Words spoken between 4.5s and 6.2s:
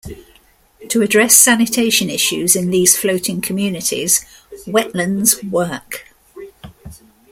Wetlands Work!